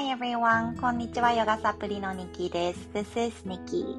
[0.00, 0.80] Hi everyone!
[0.80, 2.88] こんにちは、ヨガサプリのニキです。
[2.94, 3.98] This is Nikki.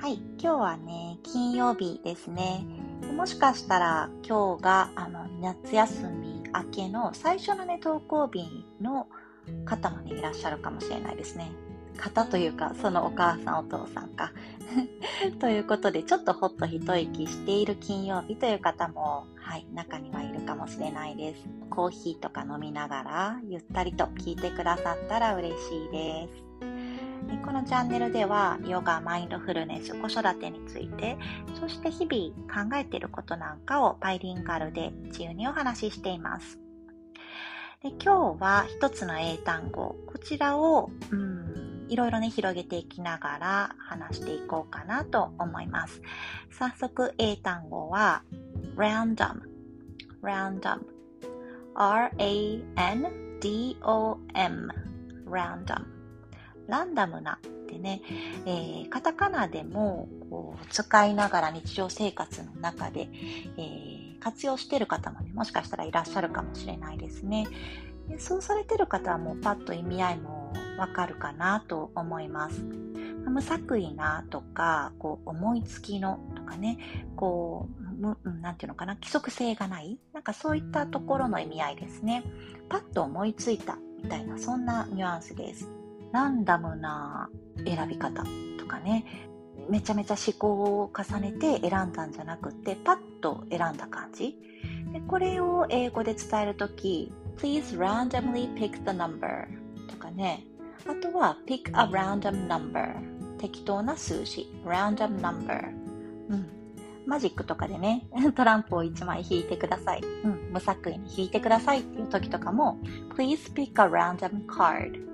[0.00, 2.64] はい、今日はね、金曜日ですね。
[3.14, 8.48] もしかしたら今日があの夏休み明けの最初のね、登校日
[8.80, 9.08] の
[9.66, 11.52] 方もね、いらっしゃるかもしれないですね。
[11.96, 14.32] 方というか、そのお母さんお父さんか。
[15.40, 21.48] ということで、ちょっとほっと一息している金曜日という方も、はい、中にはいるかもしれないです。
[21.70, 26.52] コーヒーとか飲みながら、ゆったりと聞いてくださったら嬉しいです。
[27.44, 31.18] このチャンネルでは、ヨガ、マインドフルネス、子育てについて、
[31.60, 36.58] そして日々考えていることなんかをバイリンガルで自由にお話ししています。
[37.82, 41.41] で今日は一つの英単語、こちらを、うん、
[41.92, 46.00] いろいろね、広げていきながら話していこうかなと思います。
[46.50, 48.22] 早速、英単語は、
[48.76, 49.40] random,
[50.22, 50.80] random,
[51.74, 52.62] r-a-n-d-o-m,
[55.26, 55.84] random,
[56.68, 58.00] ランダムなってね、
[58.46, 63.08] えー、カタカナでもこう使いながら日常生活の中で、
[63.58, 67.46] えー活用してる方もね、もしかしたらいらっしゃるかもしれないですね。
[68.18, 70.41] そうされてる方はもうパッと意味合いも
[70.78, 72.64] わかるかなと思います。
[73.26, 76.78] 無作為なとか、こう思いつきのとかね、
[77.16, 82.24] こう、なんていうのかな、規則性がない、なんかそういったところの意味合いですね。
[82.68, 85.70] パッと思いついたみたいな、そんなニュアンスです。
[86.12, 87.30] ランダムな
[87.64, 88.24] 選び方
[88.58, 89.28] とかね、
[89.68, 94.38] めちゃめちゃ思考を重ねて選んだんじゃなくて、パッと選んだ感じ。
[94.92, 99.46] でこれを英語で伝えるとき、please randomly pick the number
[99.92, 100.46] とかね。
[100.88, 105.68] あとは pick a random number 適当な数字 random number
[106.28, 106.46] うん。
[107.06, 110.00] マジックとかでね、 トランプを1枚引いてください。
[110.24, 110.52] うん。
[110.52, 112.78] 無作為に引いてくださいっていう時とかも
[113.14, 115.08] please pick a random card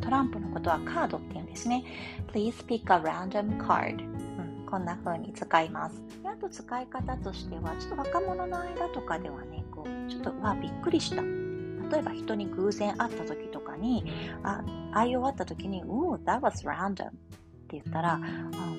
[0.00, 1.84] トランプのことはカードって言うんですね。
[2.32, 4.14] Please pick a random card
[4.74, 6.02] こんな風に使います。
[6.24, 11.43] あと使い方としては、ちょっと若者の間とかではね、こう、ちょっと、わ、びっくりした。
[11.94, 14.04] 例えば人に偶然会った時とかに、
[14.42, 17.10] あ、会い終わった時に、お that was random っ
[17.68, 18.20] て言ったら、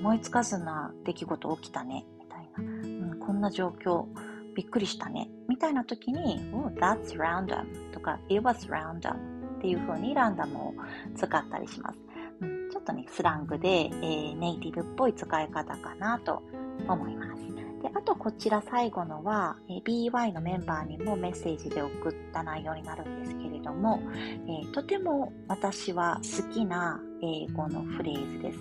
[0.00, 3.10] 思いつかずな出来事起きたね、みたいな。
[3.12, 4.06] うん、こんな状況、
[4.54, 10.74] びっくりしたね、みたいな時に、お that's random とか、it was random っていう風にランダムを
[11.14, 11.98] 使ったりします。
[12.40, 16.42] うん、ちょっとね、スラングで、えー、ネイティブっぽい使い方かなと
[16.88, 17.42] 思います。
[17.82, 24.00] で、あとこちら最後のは、え、BY のメンバーにもメッセージで送った内容になるんですけれども、
[24.48, 28.58] え、とても私は好きな英語のフレーズです。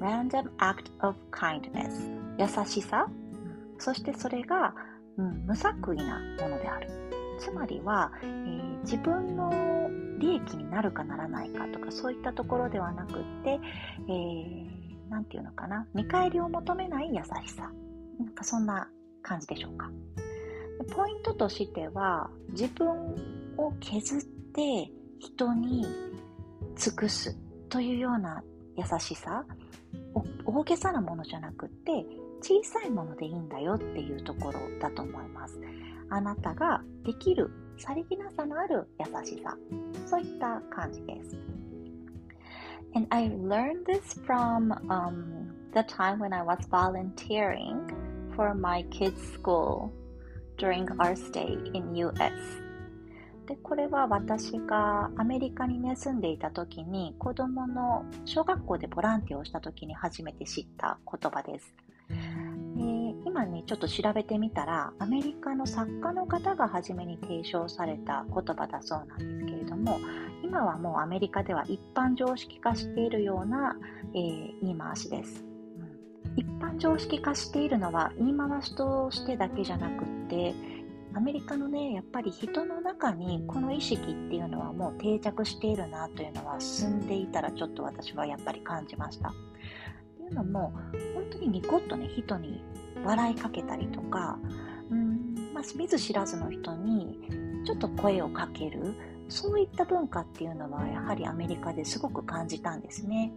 [0.00, 1.90] Random act of kindness
[2.38, 3.08] 優しさ、
[3.78, 4.74] そしてそれが、
[5.16, 6.88] うん、無作為なものである。
[7.40, 9.52] つまりは、えー、自分の
[10.18, 13.58] 利益になるかならないかとかそういったところではなくって、
[14.08, 17.70] えー、ていうのかな、見返りを求めない優しさ。
[18.18, 18.88] なんかそんな
[19.22, 19.90] 感じでしょうか。
[20.94, 22.88] ポイントとしては、自分
[23.56, 25.86] を削って人に
[26.76, 27.36] 尽くす
[27.68, 28.42] というような
[28.76, 29.44] 優しさ、
[30.44, 32.04] 大げさなものじゃなくって、
[32.40, 35.58] 小さいものでいいんだよっていうところだと思います。
[36.10, 39.56] あなたができるさりげなさのある優しさ。
[40.06, 41.36] そういった感じです。
[42.94, 48.03] And I learned this from um, the time when I was volunteering
[48.34, 49.90] for my kids' school
[50.58, 52.32] during our stay in US.
[53.46, 61.74] で、これは私がアメリカにね、住んでいた時に子供の小学校でボランティアをした時に初めて知った言葉です。
[63.34, 69.98] 今ね、ちょっと調べてみたら、アメリカの作家の方が初めに提唱された言葉だそうなんですけれども、
[70.44, 73.76] 今はもうアメリカでは一般常識化しているような、
[74.14, 75.53] えー、言い回しです。
[76.36, 80.54] 一般常識化しているのは言い回しとしてだけじゃなくって
[81.14, 89.28] アメリカのねやっぱり人の中にこの意識っていうのはもう定着しているなというのは進んでいたらちょっと私はやっぱり感じました。
[89.28, 89.32] っ
[90.16, 90.72] ていうのも
[91.14, 92.64] 本当にニコッとね人に
[93.04, 94.38] 笑いかけたりとか、
[94.90, 97.18] うんまあ、見ず知らずの人に
[97.64, 98.94] ちょっと声をかける、
[99.28, 103.32] そういった文化っていうのはやはりアメリカですごく感じたんですね。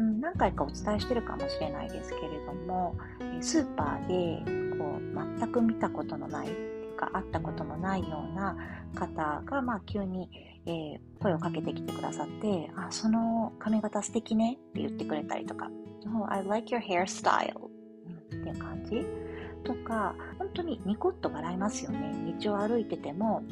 [0.00, 2.96] うん、何回かお伝えしてるかもしれないですけれども、
[3.40, 6.56] スーパーでこう全く見たことのないって
[6.86, 8.56] いうか会ったことのないような
[8.94, 10.30] 方が、まあ、急に、
[10.64, 15.70] えー、声をかけてきてくださってあその髪型素敵ねって言ってくれたりとか、
[16.06, 17.68] oh, I like your hairstyle っ
[18.30, 19.04] ていう感じ
[19.64, 22.14] とか、本当にニコッと笑いますよね。
[22.40, 23.42] 道を歩いてても、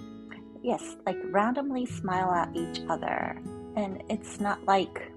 [0.65, 3.37] yes, like randomly smile at each other.
[3.77, 5.12] And it's not like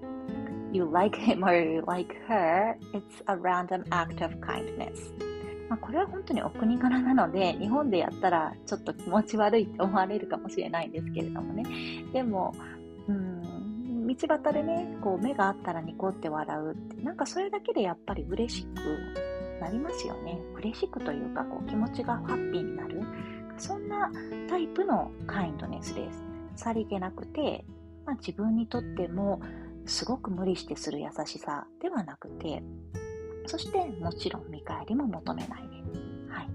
[0.72, 5.12] you like him or you like her, it's a random act of kindness.
[5.68, 11.64] まあ、これは本当にお国柄なので、日本でやったらちょっと気持ち悪いって思われるかもしれないんですけれどもね。
[12.12, 12.54] でも、
[13.08, 20.38] うん、道端でね、こう目があったらニコって笑うって、なんかそれだけでやっぱり嬉しくなりますよね。
[20.56, 23.00] 嬉しくというか、こう気持ちがハッピーになる。
[23.56, 24.10] そんな
[24.48, 26.22] タイプのカインドネスです。
[26.56, 27.64] さりげなくて、
[28.04, 29.40] まあ、自分にとっても
[29.86, 32.62] すごく無理してする優しさではなくて、
[33.46, 35.62] そしてもちろん見返りも求めない。
[36.28, 36.48] はい。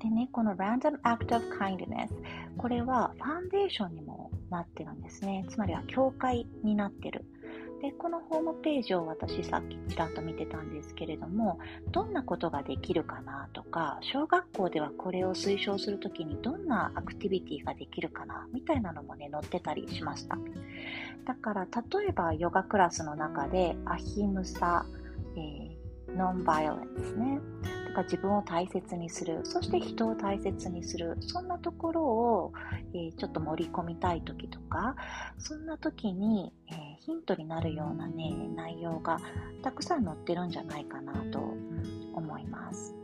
[0.00, 2.10] でね、この Random Act of Kindness、
[2.56, 5.46] これはファンデーションにもなってるんですね。
[5.48, 7.24] つまりは教会になってる。
[7.80, 11.58] で、このホームページを私さっきちらっと見てたんですけれども、
[11.90, 20.38] どんなことができるかなとか、小学校ではこれを推奨するときにどんなアクティビティができるかなみたいなのもね、載ってたりしました。
[21.26, 24.86] だから、例えばヨガクラスの中でアヒムサ、
[25.36, 27.40] えー、ノンバイオレンスね。
[27.94, 32.52] か自分を大切にする、そして人を大切にする、そんなところを、
[32.92, 34.96] えー、ちょっと盛り込みたい時とか、
[35.38, 39.18] そんな時に、えー、ヒントになるようなね、内容が
[39.62, 42.94] たくさん載ってるんじゃないかなと思います。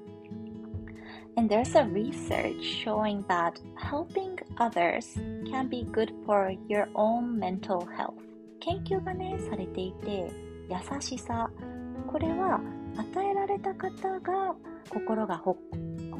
[1.37, 5.15] And there's a research showing that helping others
[5.51, 8.15] can be good for your own mental health.
[8.59, 10.31] 研究がね、されていて、
[10.69, 11.49] 優しさ。
[12.07, 12.61] これは
[12.97, 14.55] 与えられた方が
[14.89, 15.57] 心がほ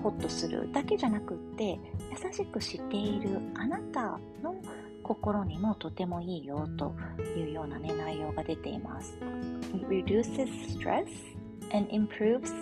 [0.09, 1.79] っとするだけじゃなくって
[2.11, 4.55] 優しくしているあなたの
[5.03, 6.95] 心にもとてもいいよと
[7.37, 9.19] いうような、ね、内容が出ています。
[9.75, 11.07] It reduces stress
[11.73, 12.53] and improves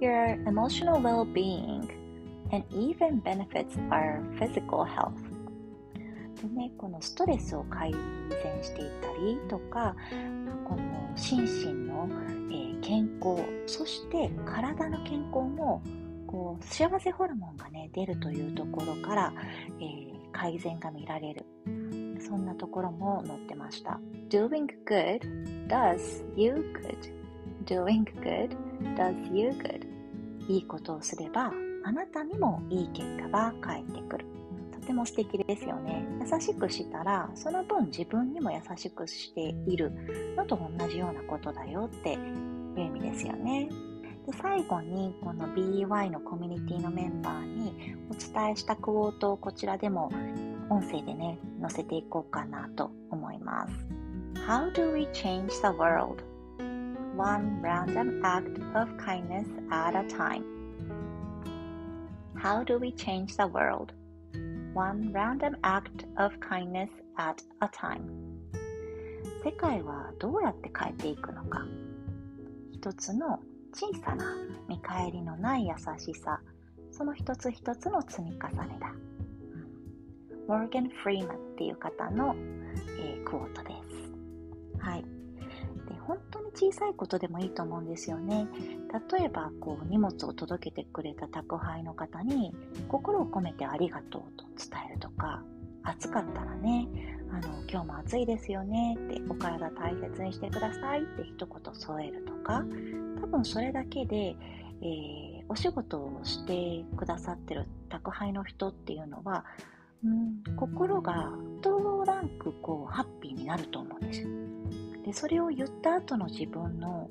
[0.00, 1.88] your emotional well-being
[2.52, 5.12] and even benefits our physical health.
[6.40, 9.94] でね、このストレスを改善していったりとか、
[10.68, 12.08] この心身の、
[12.82, 15.82] 健康、そして体の健康も
[16.26, 19.32] こう幸せホルモンがね出るというところから、
[19.80, 21.46] えー、改善が見られる。
[22.20, 23.98] そんなところも載ってました。
[24.28, 25.20] Doing good
[25.68, 26.96] does you good.
[27.64, 28.56] Doing good
[28.96, 29.86] does you good.
[30.48, 31.52] いいことをすれば
[31.84, 34.26] あなたにもいい結果が返ってくる。
[34.72, 36.04] とても素敵ですよね。
[36.20, 39.92] 優しくしたら、その分自分にも優しくしている
[40.36, 42.18] のと同じようなことだよって
[42.80, 43.68] いう意味ですよね。
[44.26, 50.10] で最後にこの BEY のコミュニティのメンバーにお伝えしたクォートをこちらでも
[50.70, 53.72] 音声でね載せていこうかなと思います
[54.46, 56.22] How do we change the world?
[57.16, 60.44] One random act of kindness at a time
[62.36, 63.92] How do we change the world?
[64.74, 68.02] One random act of kindness at a time
[69.44, 71.66] 世界はどうやって変えていくのか
[72.82, 73.38] 一つの
[73.72, 74.24] 小さな
[74.68, 76.40] 見返りのない優しさ、
[76.90, 78.92] その一つ一つの積み重ねだ。
[80.48, 82.34] モーガン・フリーマンっていう方の、
[82.98, 83.68] えー、クォートで
[84.74, 84.84] す。
[84.84, 85.02] はい。
[85.02, 88.48] で、本当に小さいことでもいいと思うんですよね。
[89.16, 92.52] 例えば、こう、荷物を届けてくれた宅配の方に、
[92.88, 95.40] 心を込めてありがとうと伝えるとか、
[95.84, 96.88] 暑かったらね、
[97.30, 102.64] あの、今日も暑いですよねって、お体大切にしてくださいって一言添えるとか、
[103.20, 104.36] 多分それだけで、
[104.80, 109.44] えー、お仕事をしてくださってる宅配の人っていうのは、
[110.04, 111.30] うん、心が
[111.60, 114.28] 一ランクこうハッピーになると思うんですよ。
[115.04, 117.08] で、それを言った後の自分の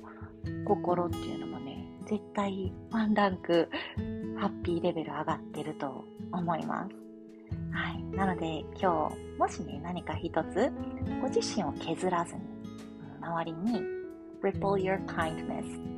[0.64, 3.68] 心っていうのもね、絶対ワンランク
[4.38, 6.94] ハッピーレベル上がってると思います。
[7.72, 8.02] はい。
[8.16, 10.70] なので今日、もしね、何か一つ、
[11.20, 12.40] ご自身を削らずに、
[13.20, 13.80] 周りに
[14.41, 15.97] ripple your kindness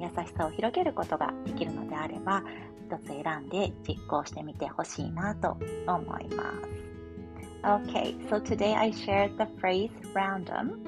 [0.00, 2.42] 優しさを広げることができるのであれば、
[2.86, 6.88] 一つ選んで実行してみてほしいなと思います。
[7.64, 10.78] Okay, so today I shared the phrase random,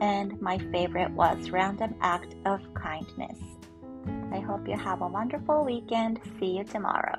[0.00, 3.38] and my favorite was random act of kindness.
[4.32, 6.20] I hope you have a wonderful weekend.
[6.40, 7.18] See you tomorrow.